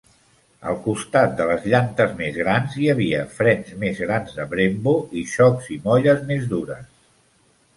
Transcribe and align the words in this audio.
Al 0.69 0.77
costat 0.85 1.35
de 1.41 1.45
les 1.49 1.67
llantes 1.73 2.15
més 2.21 2.39
grans, 2.39 2.77
hi 2.85 2.89
havia 2.93 3.19
frens 3.35 3.69
més 3.85 4.01
grans 4.07 4.33
de 4.39 4.49
Brembo 4.55 4.95
i 5.21 5.25
xocs 5.35 5.69
i 5.77 5.79
molles 5.85 6.25
més 6.33 6.49
dures. 6.57 6.91